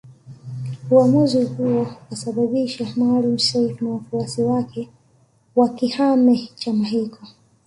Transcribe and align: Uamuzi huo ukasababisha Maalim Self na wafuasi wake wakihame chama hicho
Uamuzi 0.91 1.43
huo 1.43 1.81
ukasababisha 1.81 2.93
Maalim 2.95 3.37
Self 3.37 3.81
na 3.81 3.89
wafuasi 3.89 4.41
wake 4.41 4.89
wakihame 5.55 6.49
chama 6.55 6.85
hicho 6.85 7.19